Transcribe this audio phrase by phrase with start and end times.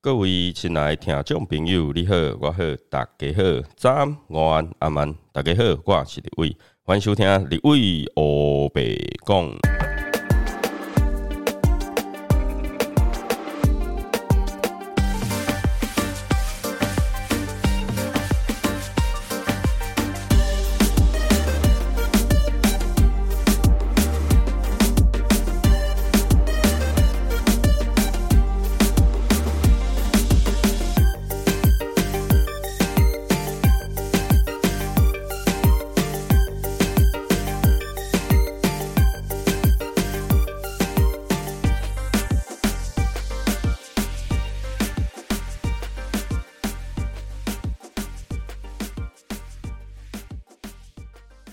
[0.00, 2.58] 各位亲爱的听众朋友，你好，我好，
[2.88, 3.42] 大家好，
[3.74, 8.80] 早安、午安、阿曼，大家好，我是李伟，欢迎收听李伟欧白
[9.26, 9.87] 讲。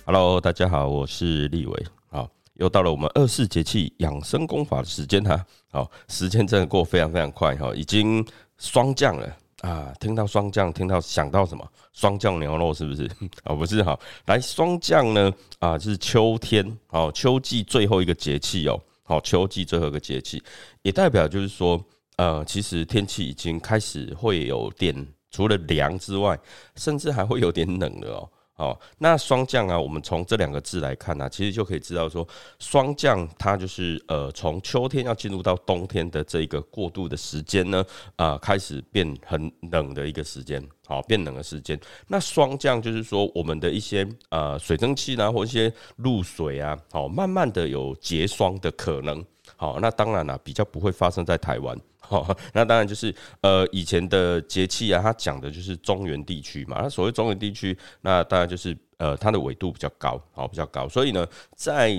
[0.07, 1.85] Hello，大家好，我是立伟。
[2.11, 5.43] 好，又到了我们二四节气养生功法的时间哈。
[5.71, 8.23] 好，时间真的过非常非常快哈，已经
[8.59, 9.91] 霜降了啊！
[9.99, 11.67] 听到霜降，听到想到什么？
[11.91, 13.09] 霜降牛肉是不是？
[13.45, 13.99] 啊， 不是哈。
[14.27, 18.79] 来，霜降呢啊，就是秋天哦，秋季最后一个节气哦。
[19.01, 20.39] 好，秋季最后一个节气，
[20.83, 21.83] 也代表就是说，
[22.17, 24.95] 呃，其实天气已经开始会有点，
[25.31, 26.39] 除了凉之外，
[26.75, 28.29] 甚至还会有点冷了哦。
[28.57, 32.25] 哦，那霜降啊，我们从这两个字来看呢，其实就可以知道说，
[32.57, 41.77] 霜降它就是呃，从秋天要进入到冬天的这一个过渡的时间呢，啊，开始变很冷的一个时间，好，变冷的时间。
[42.07, 49.21] 那霜降就是说，我们的一些呃水蒸气呢，或一些露水啊，好，慢慢的有结霜的可能。
[49.57, 51.77] 好，那当然了，比较不会发生在台湾。
[52.07, 56.81] 好，那当然就是呃以前的节气啊，它讲的就是中原地区嘛。
[56.83, 60.87] 那所谓中原地区，那当然就是呃它的纬度比较高，好比较高。
[60.87, 61.97] 所以呢，在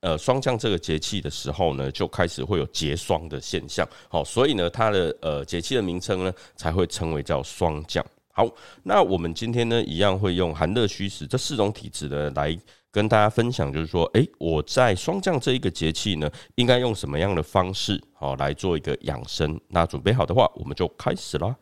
[0.00, 3.84] 呃霜降这个节气的时候呢，就开始会有结霜的现象。
[4.08, 8.04] 好，所以呢，它的呃节气的名称呢，才会称为叫霜降。
[8.30, 8.48] 好，
[8.84, 12.56] 那我们今天呢，一样会用寒热虚实这四种体质呢来。
[12.98, 19.56] 跟大家分享，就是说，哎，我在霜降这一个节气呢，应该用什么样的方式，好来做一个养生？
[19.68, 21.54] 那准备好的话，我们就开始啦。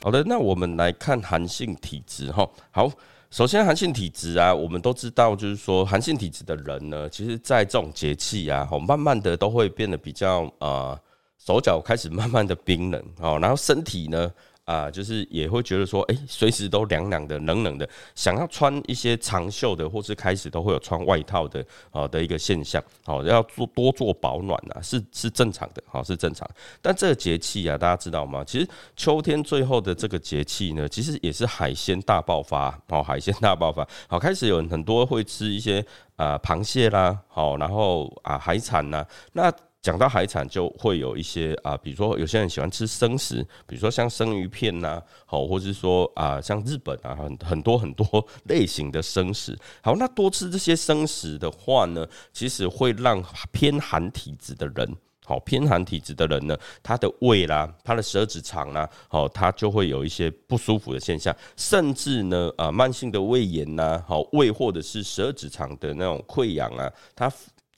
[0.00, 2.48] 好的，那我们来看寒性体质哈。
[2.70, 2.90] 好，
[3.28, 10.98] 首先寒性体质啊，我们都知道，就是说寒性体质的人呢，其实在这种节气啊，好，慢慢的都会变得比较啊。
[11.44, 14.30] 手脚开始慢慢的冰冷哦，然后身体呢
[14.64, 26.48] 啊，就是也会觉得说，哎，随时都凉凉的、冷冷的，想要穿一些长袖的，或是开始都会有穿外套的啊的一个现象，好，要做多做保暖啊，是是正常的，好是正常。
[26.80, 28.44] 但这个节气啊，大家知道吗？
[28.46, 39.52] 其实秋天最后的这个节气呢，其实也是海鲜大爆发，哦，海鲜大爆发，好，开始有很多会吃一些啊螃蟹啦，好，然后啊海产呐，那。
[39.82, 49.58] 讲到海产，就会有一些啊，比如说有些人喜欢吃生食，比如说像生鱼片呐，好，或者是说啊，像日本啊，很很多很多类型的生食。
[49.82, 67.28] 好，那多吃这些生食的话呢，其实会让偏寒体质的人，好，偏寒体质的人呢，他的胃啦，他的十二指肠啦，好，他就会有一些不舒服的现象，甚至呢，啊，慢性的胃炎呐，好，胃或者是十二指肠的那种溃疡啊，它。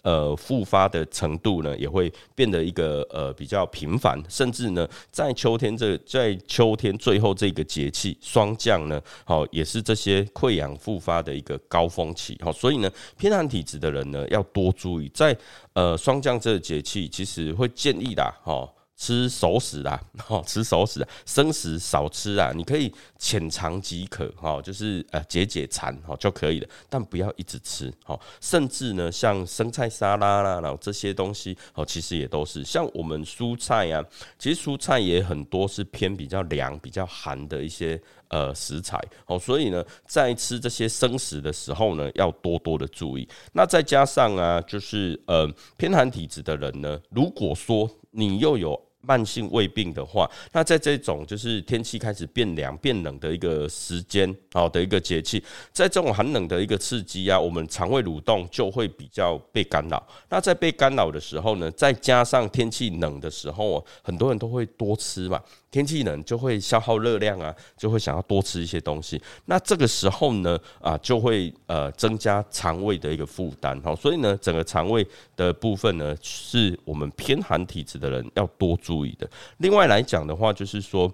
[0.04, 15.34] 呃，复发的程度呢，也会变得一个呃比较频繁，甚至呢，在秋天这在秋天最后这个节气霜降呢，好也是这些溃疡复发的一个高峰期，好，所以呢，偏寒体质的人呢，要多注意，在
[15.72, 18.70] 呃霜降这个节气，其实会建议的，哈。
[18.96, 22.52] 吃熟食啦，哈， 吃熟食，生食少吃啊。
[22.54, 26.68] 你可以浅尝即可，哈，就是呃解解馋，哈就可以了。
[26.88, 28.18] 但不要一直吃，哈。
[28.40, 34.04] 甚至呢，像生菜沙拉啦，然后这些东西，哦，其实也都是像我们蔬菜啊，
[34.38, 43.28] 其实蔬菜也很多是偏比较凉、比较寒的一些呃食材，哦，所以呢，在吃这些生食的时候呢，要多多的注意。
[43.52, 60.02] 那再加上啊，就是呃偏寒体质的人呢，如果说你又有慢性胃病的话，那在这种就是天气开始变凉、变冷的一个时间，好的一个节气，在这种寒冷的一个刺激啊，我们肠胃蠕动就会比较被干扰。
[60.30, 65.38] 那在被干扰的时候呢，再加上天气冷的时候，很多人都会多吃嘛。
[65.74, 69.20] 天气冷就会消耗热量啊，就会想要多吃一些东西。
[69.46, 73.80] 那这个时候呢，啊，就会呃增加肠胃的一个负担。
[73.82, 75.04] 好，所以呢，整个肠胃
[75.34, 79.28] 的部分呢，是我们偏寒体质的人要多注意的。
[79.56, 81.10] 另外来讲的话，就是说。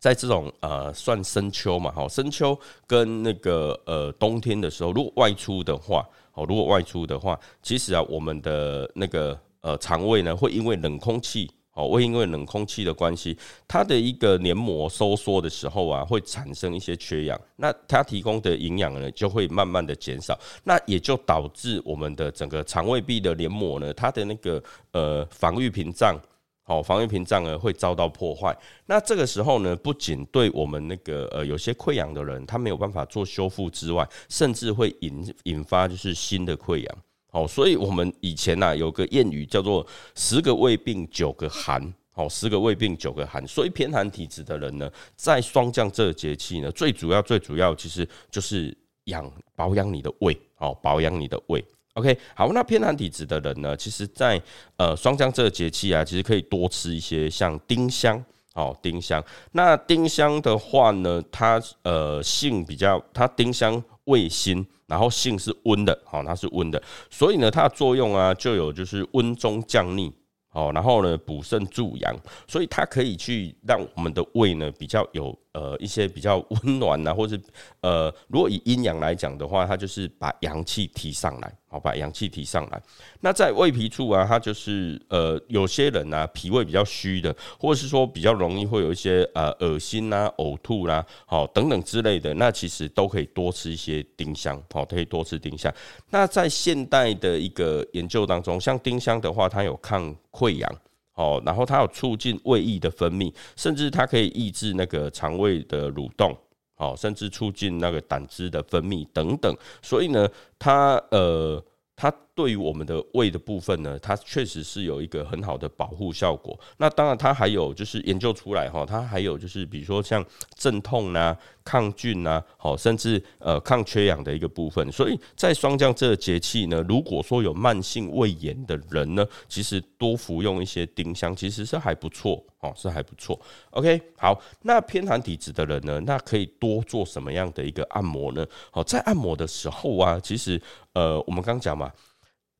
[0.00, 2.54] 在这种呃算深秋嘛，哈，深秋
[2.86, 11.50] 跟那个呃冬天的时候，如果外出的话，哦，如果外出的话，其实啊，我们的那个呃肠胃呢，会因为冷空气。
[11.74, 13.36] 哦，会因为冷空气的关系，
[13.66, 24.62] 它的一个黏膜收缩的时候啊，会产生一些缺氧，那它提供的营养呢，就会慢慢的减少，那也就导致我们的整个肠胃壁的黏膜呢，它的那个
[24.92, 26.16] 呃防御屏障，
[26.62, 28.56] 好，防御屏障呢会遭到破坏。
[28.86, 36.98] 那这个时候呢，不仅对我们那个呃有些溃疡的人，他没有办法做修复之外，甚至会引引发就是新的溃疡。
[37.34, 39.84] 哦，所以我们以前呐有个谚语叫做
[40.14, 41.82] “十个胃病九个寒”，
[42.14, 43.44] 哦，十个胃病九个寒。
[43.44, 48.72] 所以偏寒体质的人呢，在霜降这个节气呢，最主要最主要其实就是
[49.06, 51.62] 养保养你的胃，哦，保养你的胃。
[51.94, 54.40] OK，好，那偏寒体质的人呢，其实在
[54.76, 59.20] 呃霜降这个节气啊，其实可以多吃一些像丁香，哦，丁香。
[59.50, 64.64] 那丁香的话呢，它呃性比较，它丁香味辛。
[64.94, 66.80] 然后性是温的，好，它是温的，
[67.10, 70.12] 所以呢，它的作用啊，就有就是温中降逆，
[70.48, 75.36] 好，然后呢，补肾助阳，所以它可以去让我们的胃呢比较有。
[75.54, 77.40] 呃，一些比较温暖呐，或是
[77.80, 82.80] 呃，如果以阴阳来讲的话，它就是把阳气提上来，好，把阳气提上来。
[83.20, 95.74] 那在胃脾处啊，它就是呃，有些人呢，脾胃比较虚的，或者是说比较容易会有一些呃恶心呐、呕吐啦，好等等之类的，那其实都可以多吃一些丁香，好，可以多吃丁香。
[96.10, 100.72] 那在现代的一个研究当中，像丁香的话，它有抗溃疡。
[101.16, 106.36] 哦，然后它有促进胃液的分泌，甚至它可以抑制那个肠胃的蠕动，
[106.76, 109.56] 哦，甚至促进那个胆汁的分泌等等。
[109.82, 110.28] 所以呢，
[110.58, 111.64] 它呃。
[111.96, 116.58] 它对于我们的胃的部分呢，它确实是有一个很好的保护效果。
[116.78, 120.24] 那当然，它还有就是研究出来哈，它还有就是比如说像
[120.56, 124.90] 镇痛啊、抗菌呐，好，甚至呃抗缺氧的一个部分。
[124.90, 133.40] 所以在霜降这个节气呢，如果说有慢性胃炎的人呢，其实多服用一些丁香，其实是还不错哦，是还不错。
[133.70, 138.44] OK，好，那偏寒体质的人呢，那可以多做什么样的一个按摩呢？
[138.72, 140.60] 好，在按摩的时候啊，其实
[140.94, 141.92] 呃，我们刚讲嘛。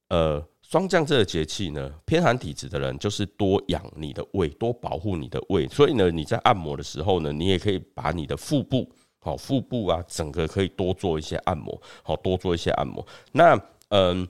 [0.09, 5.67] 呃，霜降这个节气呢，偏寒体质的人就是多养你的胃，多保护你的胃。
[5.69, 13.05] 所以呢，你在按摩的时候呢，你也可以把你的腹部，好腹部啊，整个可以多做一些按摩，好多做一些按摩。
[13.33, 13.59] 那
[13.89, 14.29] 嗯，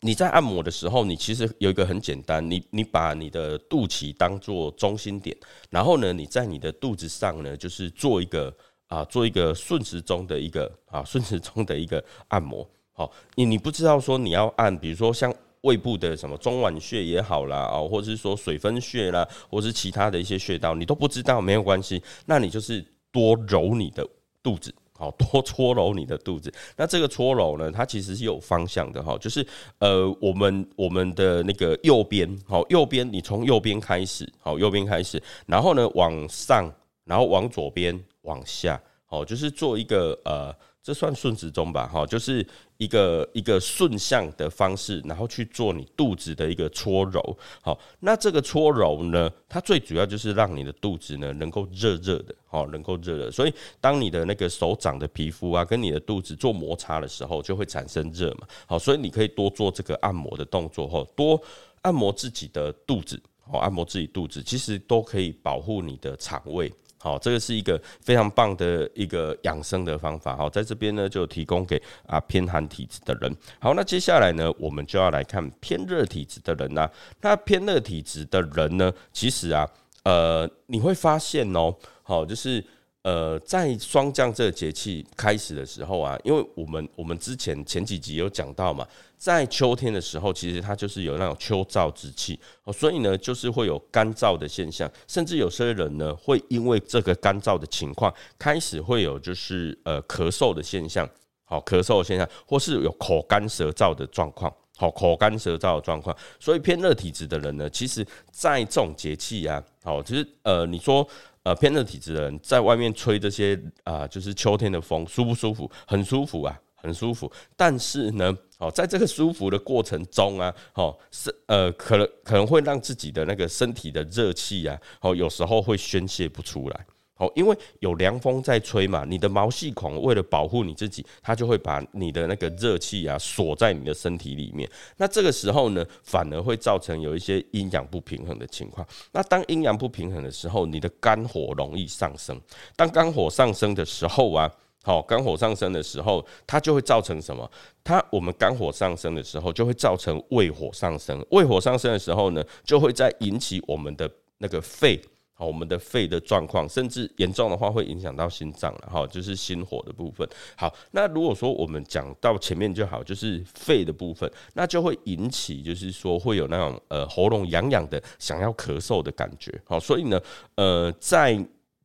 [0.00, 5.36] 你在按摩的时候，你其实有一个很简单，你你把你的肚脐当做中心点，
[5.70, 8.54] 然后呢，你在你的肚子上呢，就是做一个
[8.88, 12.68] 啊，做一个顺时钟的一个啊，顺时钟的一个按摩。
[12.96, 24.06] 好，你你不知道说你要按，比如说像胃部的什么中脘穴也好啦，哦，或者是说水分穴啦，或是其他的一些穴道，你都不知道没有关系，那你就是多揉你的
[24.44, 26.54] 肚子，好，多搓揉你的肚子。
[26.76, 29.44] 那这个搓揉呢，它其实是有方向的哈，就是
[29.80, 36.72] 呃，我们我们的那个右边，好，右边你从右边开始，好，右边开始，然后呢往上，
[37.04, 40.54] 然后往左边往下，好，就是做一个呃。
[40.84, 42.46] 这算顺时钟吧，哈，就是
[42.76, 47.34] 一个一个顺向的方式，然后去做你肚子的一个搓揉。
[47.62, 53.30] 好，那这个搓揉呢，它最主要就是让你的肚子呢能够热热的，好，能够热热。
[53.30, 58.46] 所以当你的那个手掌的皮肤啊，跟你的肚子做摩擦的时候，就会产生热嘛。
[58.66, 61.40] 好，所以你可以多做这个按摩的动作，哈，多
[61.80, 63.18] 按摩自己的肚子，
[63.50, 66.70] 好，按摩自己肚子，其实都可以保护你的肠胃。
[67.04, 70.34] 好，这个是一个非常棒的一个养生的方法。
[70.34, 73.36] 好，在这边呢，就提供给啊偏寒体质的人。
[73.58, 76.90] 好，那接下来呢，我们就要来看偏热体质的人啊。
[77.20, 79.68] 那偏热体质的人呢，其实啊，
[80.04, 82.64] 呃，你会发现哦，好，就是。
[83.04, 101.06] 呃，在霜降这个节气开始的时候啊，因为我们我们之前前几集有讲到嘛，在秋天的时候，其实它就是有那种秋燥之气哦，所以呢，就是会有干燥的现象，甚至有些人呢，会因为这个干燥的情况，开始会有就是呃咳嗽的现象，
[101.44, 111.06] 好咳嗽的现象，或是有口干舌燥的状况，好口干舌燥的状况，所以偏热体质的人呢，其实在这种节气啊，好，其实呃，你说。
[111.44, 115.70] 呃，偏热体质的人在外面吹这些啊，就是秋天的风，舒不舒服？
[115.86, 117.30] 很舒服啊，很舒服。
[117.54, 126.86] 但是呢，哦，在这个舒服的过程中啊，哦，是呃，可能可能会让自己的那个身体的热气啊，哦，有时候会宣泄不出来。
[127.16, 134.68] 哦，因为有凉风在吹嘛，你的毛细孔为了保护你自己，它就会把你的那个热气啊锁在你的身体里面。
[134.96, 138.84] 那这个时候呢，反而会造成有一些阴阳不平衡的情况。
[139.12, 142.36] 那当阴阳不平衡的时候，你的肝火容易上升。
[142.74, 144.50] 当肝火上升的时候啊，
[144.82, 147.48] 好，肝火上升的时候，它就会造成什么？
[147.84, 151.24] 它我们肝火上升的时候，就会造成胃火上升。
[151.30, 155.00] 胃火上升的时候呢，就会在引起我们的那个肺。
[155.44, 160.28] 我们的肺的状况，甚至严重的话会影响到心脏了哈，就是心火的部分。
[160.56, 169.52] 好，那如果说我们讲到前面就好，就是肺的部分，那就会引起，就是说会有那种呃喉咙痒痒的，想要咳嗽的感觉。
[169.64, 170.20] 好，所以呢，
[170.56, 171.38] 呃，在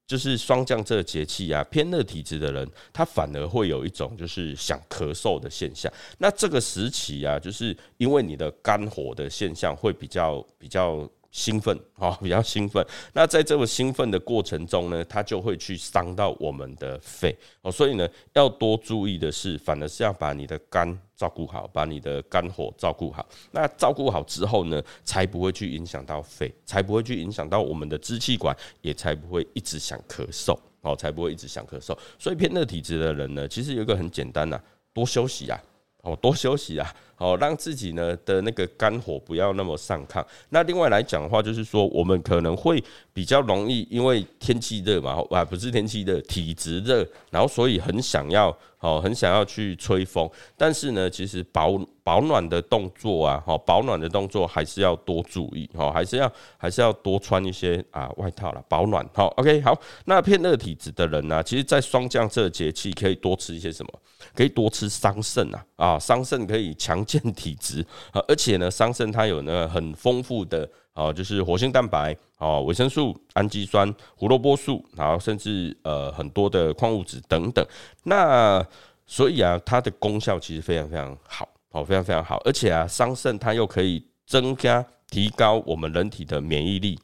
[0.08, 5.92] 就是霜降这个节气啊，偏热体质的人，他反而会有一种就是想咳嗽的现象。
[6.18, 11.10] 那这个时期啊，就是因为你的肝火的现象会比较比较。
[11.32, 12.86] 兴奋啊， 比较兴奋。
[13.14, 17.72] 那在这么兴奋的过程中呢，它就会去伤到我们的肺哦。
[17.72, 23.28] 所以呢，要多注意的是，反而是要把你的肝照顾好，把你的肝火照顾好。
[23.52, 31.98] 那照顾好之后呢，才不会去影响到肺，才不会去影响到我们的支气管，也才不会一直想咳嗽哦，才不会一直想咳嗽。
[32.18, 34.60] 所以偏热体质的人呢，其实有一个很简单呐，
[34.94, 35.62] 多休息啊，
[36.02, 36.96] 哦，多休息啊。
[37.20, 40.26] 哦，让自己呢的那个肝火不要那么上亢。
[40.50, 42.84] 那另外来讲的话，就是说我们可能会
[43.14, 50.30] 比较容易，因为天气热嘛，啊不是天气热，体质热，然后所以很想要，哦很想要去吹风。
[50.56, 59.06] 但是呢，其实保保暖的动作啊，哈保暖的动作还是要多注意，哈还是要还是要多穿一些啊外套了，保暖。
[59.14, 59.78] 好，OK，好。
[60.06, 63.92] 那偏热体质的人呢，其实，在霜降这节气可以多吃一些什么？
[64.34, 67.06] 可以多吃桑葚啊，啊桑葚可以强。
[67.10, 67.84] 健体质，
[68.28, 77.66] 而且呢，桑葚它有那个很丰富的啊，就是活性蛋白啊、维生素、氨基酸、胡萝卜素，然后甚至呃很多的矿物质等等。
[78.04, 78.64] 那
[79.08, 82.40] 所以啊，它的功效其实非常非常好，好非常非常好。
[82.46, 87.00] 而且啊，桑葚它又可以增加、提高我们人体的免疫力。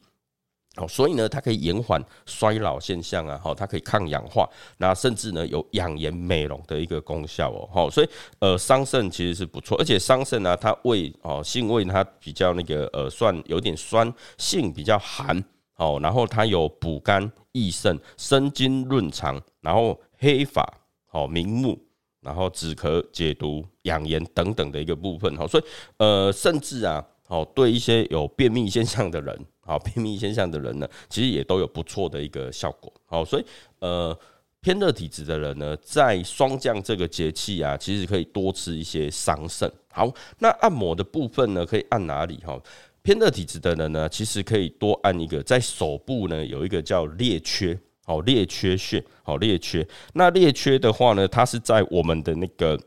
[0.76, 8.08] 哦，所以呢，它可以延缓衰老现象啊，哈，它可以抗氧化，那甚至呢有养颜美容的一个功效哦，好，所以
[8.40, 15.42] 呃，桑葚其实是不错，而且桑葚呢，它味哦性味它比较那个呃算有点酸性比较寒
[15.76, 20.62] 哦，然后它有补肝益肾、生津润肠，然后黑发
[21.10, 21.78] 哦明目，
[22.20, 25.64] 然后止咳解毒养颜等等的一个部分哈，所以
[25.96, 29.46] 呃，甚至啊，哦对一些有便秘现象的人。
[29.66, 32.92] 好，便秘现象的人呢，其实也都有不错的一个效果。
[33.04, 33.44] 好，所以
[33.80, 34.16] 呃，
[34.60, 39.70] 偏热体质的人呢，在霜降这个节气啊，其实可以多吃一些桑葚。
[39.90, 40.08] 好，
[40.38, 42.36] 那按摩的部分呢，可以按哪里？
[42.44, 42.56] 哈，
[43.02, 49.86] 偏热体质的人呢，其实可以多按一个，在手部呢有一个叫列缺，好列缺穴，好列缺。
[50.14, 52.78] 那列缺的话呢，它是在我们的那个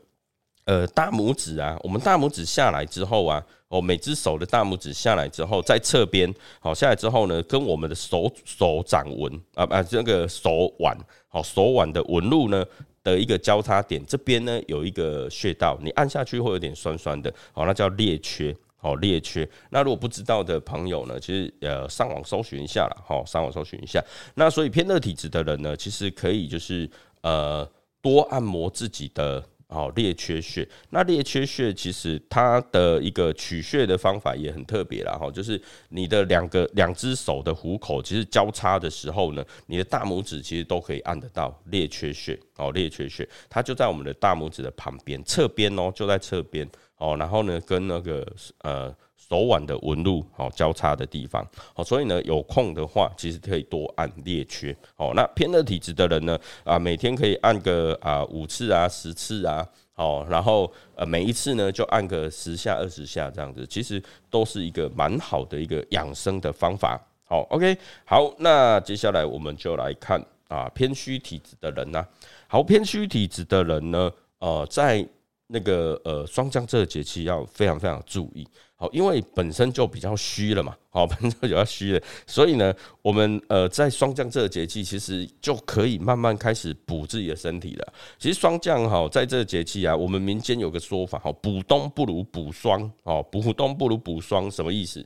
[0.64, 3.44] 呃大拇指啊，我们大拇指下来之后啊。
[3.70, 10.98] 哦，每只手的大拇指下来之后，在侧边，好下来之后呢，跟我们的手手掌纹啊啊，这个手腕，
[11.28, 12.66] 好手腕的纹路呢
[13.04, 19.48] 的一个交叉点，这边呢有一个穴道，你按下去会有点酸酸的，好，那叫裂缺，好裂缺。
[19.70, 24.04] 那如果不知道的朋友呢，其实呃上网搜寻一下了，好上网搜寻一下。
[24.34, 26.90] 那所以偏热体质的人呢，其实可以就是
[27.20, 27.64] 呃
[28.02, 29.40] 多按摩自己的。
[29.70, 30.68] 哦，列缺穴。
[30.90, 35.58] 那列缺穴其实它的一个取穴的方法也很特别啦，哈，就是
[35.88, 42.38] 你的两个两只手的虎口其实交叉的时候呢，你的大拇指其实都可以按得到列缺穴。
[42.56, 47.16] 哦，列缺穴，它就在我们的大拇指的旁边侧边哦，就在侧边哦。
[47.16, 48.26] 然后呢，跟那个
[48.62, 48.94] 呃。
[49.28, 55.12] 手腕的纹路好交叉的地方好，所以呢有空的话，其实可以多按列缺哦。
[55.14, 67.00] 那偏热体质的人呢啊，每天可以按个啊五次啊十次啊，好，然后呃每一次呢就按个十下二十下这样子，其实都是一个蛮好的一个养生的方法。
[67.24, 72.04] 好，OK，好，那接下来我们就来看啊偏虚体质的人呢，
[72.48, 74.10] 好偏虚体质的人呢，
[74.40, 75.06] 呃在
[75.46, 78.46] 那个呃霜降这个节气要非常非常注意。
[78.80, 87.92] 好，因为本身就比较虚了嘛，好， 本身就比较虚了，所以呢，我们呃在霜降这个节气，其实就可以慢慢开始补自己的身体了。
[88.18, 95.04] 其实霜降哈，在这个节气啊，我们民间有个说法，哈，补冬不如补霜，哦，补冬不如补霜，什么意思？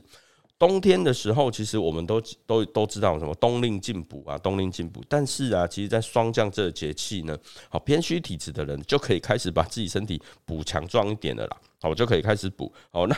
[0.57, 5.03] 冬天的时候，其实我们都都都知道什么冬令进补啊，冬令进补。
[5.09, 11.57] 但是啊，其实，在霜降这个节气呢，好偏虚体质的人就可以开始把自己身体补强壮一点的啦。
[11.81, 12.71] 好，就可以开始补。
[12.89, 13.15] 好，那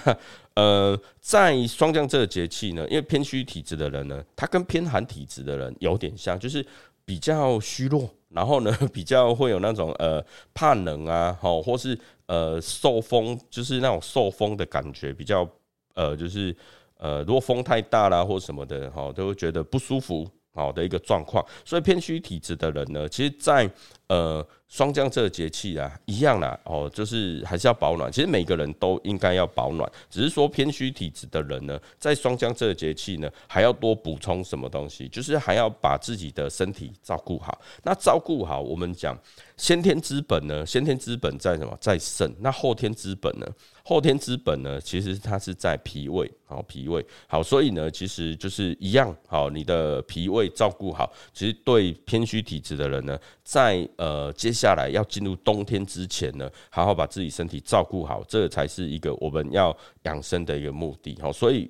[0.56, 6.66] 呃，在霜降这个节气呢，因为偏虚体质的人呢，他跟偏寒体质的人有点像，就是
[7.06, 10.26] 比较虚弱，然后呢比较会有那种呃
[10.56, 15.48] 怕冷啊，好，或是呃受风，就是那种受风的感觉比较
[15.94, 16.54] 呃就是
[16.98, 20.30] 呃如果风太大啦或什么的，哈，都会觉得不舒服。
[20.54, 23.70] 好的一个状况，所以偏虚体质的人呢，其实，在
[24.08, 28.12] 呃霜降这个节气啊，一样啦，哦，就是还是要保暖。
[28.12, 37.62] 其实每个人都应该要保暖，只是说偏虚体质的人呢，在霜降这个节气呢，还要多补充什么东西，就是还要把自己的身体照顾好。
[37.84, 39.18] 那照顾好，我们讲
[39.56, 41.78] 先天之本呢，先天之本在什么？
[41.80, 42.30] 在肾。
[42.40, 43.48] 那后天之本呢？
[43.84, 61.70] 后天之本呢，其实它是在脾胃，好脾胃好，所以呢，其实就是一样，好你的脾胃照顾好，其实对偏虚体质的人呢，在呃接下来要进入冬天之前呢，好好把自己身体照顾好，这才是一个我们要养生的一个目的，好，所以。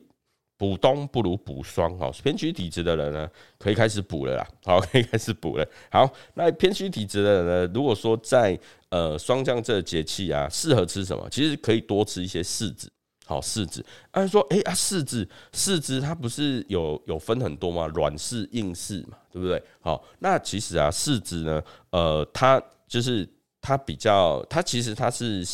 [0.59, 3.29] 补冬不如补霜，哈，偏虚体质的人呢，
[3.59, 5.63] 可以开始补了啦，好， 可以开始补了。
[5.91, 11.29] 好，那偏虚体质的人呢，如果说在呃霜降这个节气啊，适合吃什么？
[11.29, 12.91] 其实可以多吃一些柿子，
[13.27, 13.85] 好柿子。
[14.11, 17.85] 按说，哎啊，柿子，柿子它不是有有分很多吗？
[17.93, 19.61] 软柿、硬柿嘛，对不对？
[19.81, 23.29] 好，那其实啊，柿子呢，呃，它就是
[23.61, 25.45] 它比较，它其实它是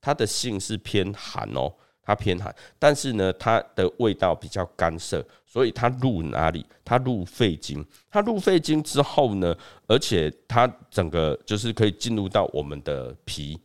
[0.00, 1.72] 它的性是偏寒哦。
[2.02, 6.66] 它偏寒，但是呢，它的味道比较干涩，所以它入哪里？
[6.84, 7.86] 它入肺经。
[8.10, 9.54] 它入肺经之后呢，
[9.86, 13.60] 而且它整个就是可以进入到我们的脾，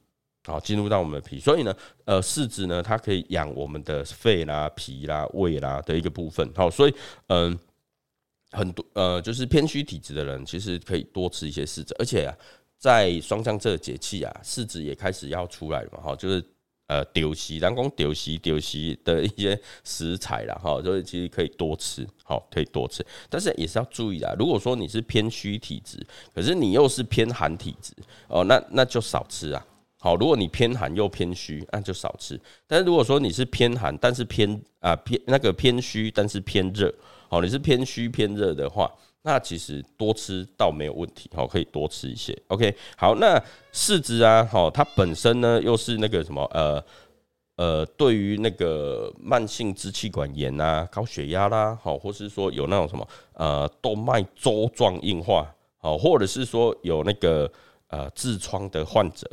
[0.46, 1.40] 好，进入到我们的脾。
[1.40, 1.75] 所以呢，
[2.06, 6.50] 呃，柿子呢，它可以养我们的肺啦、脾啦、胃啦的一个部分。
[6.56, 6.94] 好，所以
[7.28, 7.58] 嗯，
[8.52, 11.96] 很多呃，就是偏虚体质的人，其实可以多吃一些柿子。
[12.00, 12.38] 而且啊，
[12.78, 16.44] 在霜降这个节气啊，柿子也开始要出来了嘛，哈，就是。
[16.88, 24.32] 呃，丢席，人工丢席丢席的一些食材啦，哈，所以其实可以多吃，好，可以多吃，但是也是要注意啊。
[24.38, 25.98] 如果说你是偏虚体质，
[26.32, 27.92] 可是你又是偏寒体质，
[28.28, 29.66] 哦，那那就少吃啊。
[30.05, 32.39] 好，如果你偏寒又偏虚，那就少吃。
[32.67, 36.93] 但是如果说你是偏寒，但是偏啊偏那个偏虚，但是偏热，
[37.27, 38.88] 好，你是偏虚偏热的话。
[39.24, 42.38] 那其实多吃倒没有问题，好，可以多吃一些。
[42.50, 43.43] OK，好，那
[43.74, 46.83] 柿子啊，好，它本身呢又是那个什么，呃
[47.55, 57.51] 呃，对于那个慢性支气管炎啊、高血压啦，好，或是说有那种什么呃动脉粥状硬化，好，或者是说有那个
[57.96, 59.29] 呃痔疮的患者，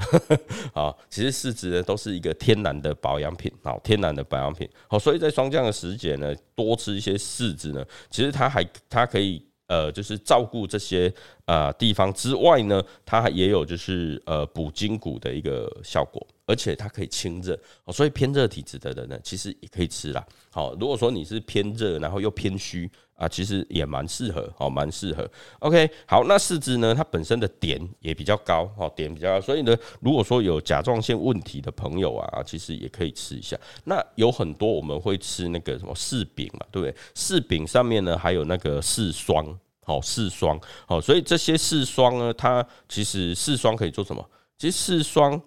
[0.73, 9.45] 啊，其实柿子呢都是一个天然的保养品，好，天然的保养品，好，所以在霜降的时节呢，多吃一些柿子呢，其实它还它可以。
[9.69, 11.11] 呃，就是照顾这些
[11.47, 17.59] 呃地方之外呢，它也有就是呃补筋骨的一个效果，而且它可以清热，
[17.93, 20.25] 所以偏热体质的人呢，其实也可以吃啦。
[20.51, 22.91] 好，如果说你是偏热，然后又偏虚。
[23.15, 25.31] 啊，其实也蛮适合，哦，蛮适合。
[25.61, 33.57] OK，好，那四肢呢，它本身的点也比较高，哦，点比较高，所以呢，如果说有甲状腺问题的朋友啊，其实也可以吃一下。
[33.85, 36.93] 那有很多我们会吃那个什么柿饼嘛，对不对？
[37.15, 44.29] 柿饼上面呢还有那个柿霜，好，柿霜，好，所以这些柿霜呢，它其实柿霜可以做什么？
[44.59, 45.41] 其实柿霜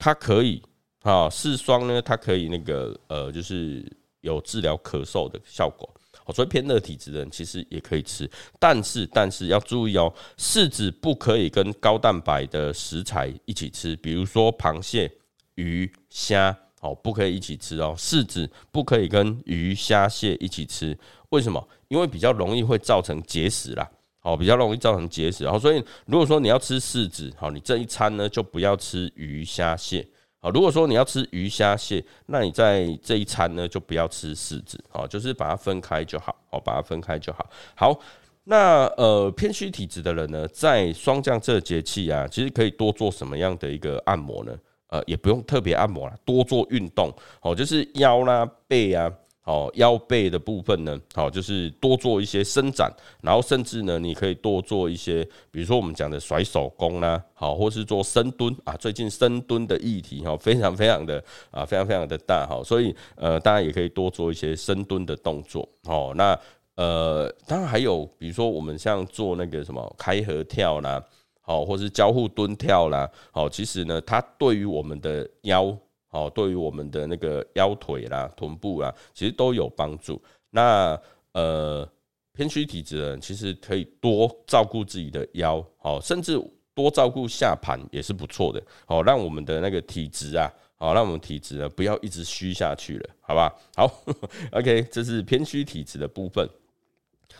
[0.00, 0.60] 它可以，
[1.02, 3.84] 啊，柿霜呢，它可以那个呃，就是
[4.22, 5.88] 有治疗咳嗽的效果。
[6.24, 15.10] 哦所以偏热体质的人其实也可以吃，但是但是要注意哦，柿子不可以跟高蛋白的食材一起吃，比如说螃蟹、
[15.56, 17.94] 鱼、虾，哦，不可以一起吃哦。
[17.96, 20.96] 柿子不可以跟鱼、虾、蟹一起吃，
[21.30, 21.68] 为什么？
[21.88, 23.90] 因为比较容易会造成结石啦，
[24.22, 25.44] 哦，比较容易造成结石。
[25.44, 30.06] 然后，所以如果说你要吃柿子，好，你这一餐呢就不要吃鱼、虾、蟹。
[30.40, 37.46] 好，如果说你要吃鱼虾蟹，那你在这一餐呢就不要吃柿子，好，就是把它分开就好，好，把它分开就好。
[37.74, 37.98] 好，
[38.44, 44.56] 那呃偏虚体质的人呢，在霜降这节气啊，其实可以多做什么样的一个按摩呢？
[44.88, 49.10] 呃，也不用特别按摩了，多做运动，好，就是腰啦、背啊。
[49.50, 52.88] 哦，腰背的部分呢，好，就是多做一些伸展，
[53.20, 58.76] 然后甚至呢，你可以多做一些，比如说我们讲的甩手功啦，好，或是做深蹲啊。
[58.76, 65.68] 最近深蹲的议题哈，非常非常的啊，非常非常的大哈，所以呃，大家也可以多做一些深蹲的动作。
[65.82, 66.38] 哦，那
[66.76, 71.02] 呃，当然还有，比如说我们像做那个什么开合跳啦，
[71.40, 75.76] 好，或是交互蹲跳啦，好，其实呢，它对于我们的腰。
[76.10, 80.20] 好，对于我们的那个腰腿啦、臀部啦，其实都有帮助。
[80.50, 81.00] 那
[81.32, 81.88] 呃，
[82.32, 86.36] 偏虚体质的人其实可以多照顾自己的腰，好，甚至
[86.74, 88.60] 多照顾下盘也是不错的。
[88.86, 93.54] 好，让我们的那个体质啊，好，让我们体质呢不要一直虚下去了，好吧？
[93.76, 94.02] 好，
[94.50, 96.48] OK，这是偏虚体质的部分。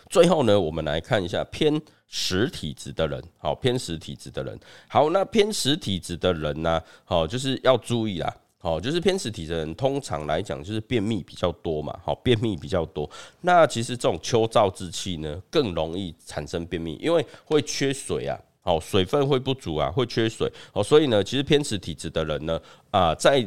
[0.08, 4.56] 最后呢，我们来看一下偏实体质的人，好，偏实体质的人，
[4.88, 8.32] 好，那偏实体质的人呢，好，就是要注意啦。
[8.62, 11.98] 好，就是偏食体质的人，通常来讲就是便秘比较多嘛。
[12.04, 13.08] 好，便秘比较多，
[13.40, 18.38] 那其实这种秋燥之气呢，更容易产生便秘，因为会缺水啊。
[18.62, 20.46] 好，水分会不足啊，会缺水。
[20.74, 23.40] 哦，所以呢，其实偏食体质的人呢，啊，在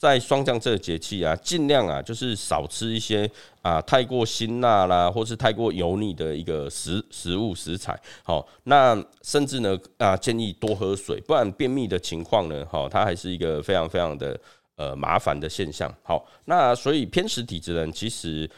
[0.00, 7.94] 在霜降这个节气啊，尽量啊，就是少吃一些啊太过辛辣啦，或是太过油腻的一个食食物食材。
[8.22, 14.40] 好，那甚至呢啊，建议多喝水，不然便秘的情况呢，好，它还是一个非常非常的
[14.76, 15.94] 呃麻烦的现象。
[16.02, 18.48] 好，那所以偏食体质人其实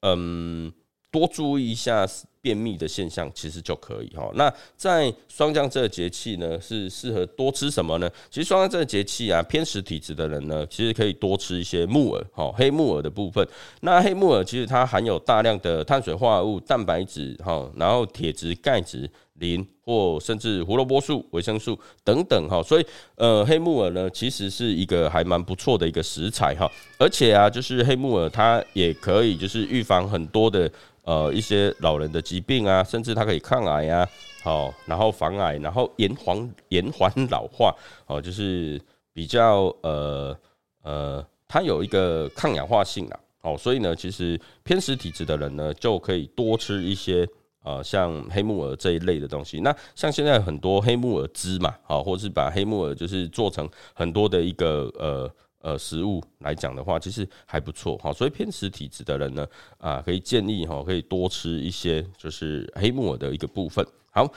[0.00, 0.72] 嗯，
[1.10, 2.06] 多注意一下。
[2.42, 4.30] 便秘的现象其实就可以哈。
[4.34, 8.08] 那在霜降这个节气呢，是适合多吃什么呢？
[8.30, 13.44] 其实霜降这个节气啊，偏食体质的人呢，其实可以多吃一些木耳，哈，黑木耳的部分。
[13.80, 22.62] 那黑木耳其实它含有大量的碳水化合物、蛋白质，哈，然后铁质、钙质、磷或甚至胡萝卜素、维生素等等，哈。
[22.62, 26.70] 所以呃，黑木耳呢，其实是一个还蛮不错的一个食材，哈。
[26.96, 30.70] 而且啊，就是黑木耳它也可以就是预防很多的。
[31.06, 34.08] 呃，一些老人的疾病啊，甚至它可以抗癌啊，
[34.42, 37.72] 好，然后防癌，然后延缓延缓老化，
[38.08, 38.80] 哦，就是
[39.12, 40.36] 比较呃
[40.82, 47.24] 呃，它有一个抗氧化性啊，哦，所以呢，其实偏食体质的人呢，就可以多吃一些
[47.62, 49.60] 呃，像黑木耳这一类的东西。
[49.60, 55.30] 那像现在很多黑木耳汁嘛，好，或是把黑木耳就是做成很多的一个呃。
[55.60, 59.46] 呃，食物来讲的话，其实还不错哈，所以偏食体质的人呢，
[59.78, 63.84] 啊，可以建议哈，可以多吃一些就是黑木耳的一个部分。
[64.12, 64.30] 好，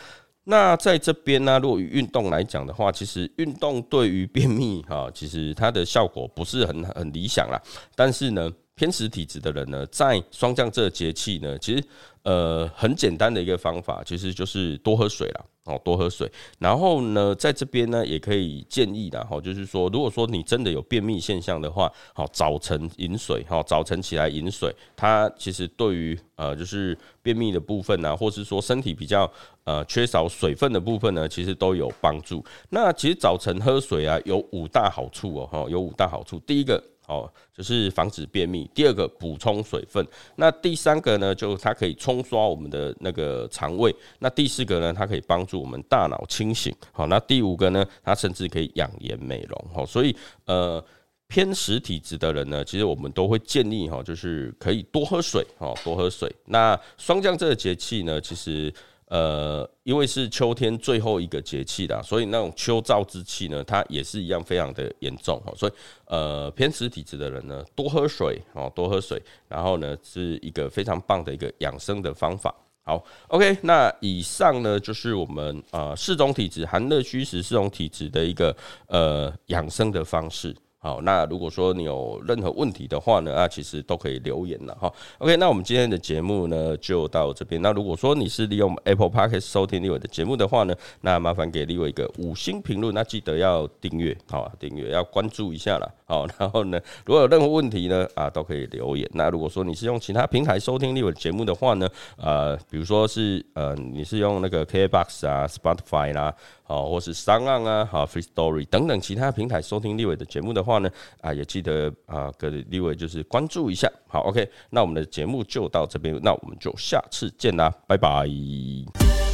[0.46, 7.62] 那在这边呢，如果运动来讲的话，其实运动对于便秘哈，其实它的效果不是很很理想啦。
[7.96, 11.84] 但是呢，偏食体质的人呢，在霜降这节气呢，其实。
[12.24, 16.30] 呃，很简单的一个方法，其实就是多喝水了哦，多喝水。
[16.60, 29.32] 然后呢，在这边呢，也可以建议的哈，就是说，如果说你真的有便秘现象的话，好，早晨饮水哈，早晨起来饮水，它其实对于呃，就是便秘的部分呢，或是说身体比较
[29.64, 32.44] 呃缺少水分的部分呢，其实都有帮助。
[32.70, 36.38] 那其实早晨喝水啊，有五大好处哦，哈，有五大好处。
[36.40, 36.84] 第一个。
[37.10, 38.70] 哦，就是防止便秘。
[38.74, 40.06] 第二个，补充水分。
[40.36, 43.94] 那第三个呢，就它可以冲刷我们的那个肠胃。
[44.20, 46.74] 那第四个呢，它可以帮助我们大脑清醒。
[46.92, 49.66] 好，那第五个呢，它甚至可以养颜美容。
[49.74, 50.84] 好，所以呃，
[51.28, 55.44] 偏食体质的人呢，其实我们都会建议哈，就是可以多喝水。
[55.58, 56.32] 哦，多喝水。
[56.46, 58.72] 那霜降这个节气呢，其实。
[59.10, 65.52] 呃，因为是秋天最后一个节气啦，所以那种秋燥之气呢，它也是一样非常的严重哈。
[65.56, 65.72] 所以，
[66.06, 72.54] 呃，偏食体质的人呢，多喝水哦，多喝水，然后呢，是一个非常棒的一个养生的方法。
[72.84, 78.56] 好，OK，那以上呢就是我们呃四种体质寒热虚实四种体质的一个
[78.88, 80.56] 呃养生的方式。
[80.82, 84.90] 好，那如果说你有任何问题的话呢，啊，其实都可以留言了哈。
[85.18, 87.62] OK，那我们今天的节目呢就到这边。
[87.62, 95.94] 那如果说你是利用 Apple Podcast 收听立伟的节目的话呢，那麻烦给立伟一个五星评论，那记得要订阅，好，订阅要关注一下了。
[96.06, 99.06] 好， 然后呢，如果有任何问题呢，啊，都可以留言。
[99.14, 106.34] 那如果说你是用其他平台收听立伟的节目的话呢，呃，比如说是呃，你是用那个 KBox 啊、Spotify 啦。
[106.64, 110.90] 好，或是商案啊，好，Free Story 等等其他平台收听立伟的节目的话话呢，
[111.22, 112.50] 啊，也记得啊，各
[112.84, 113.92] 位就是关注一下。
[114.08, 119.29] 好，OK，那我们的节目就到这边，那我们就下次见啦，拜拜。